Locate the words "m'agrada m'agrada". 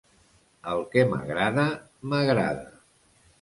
1.11-2.67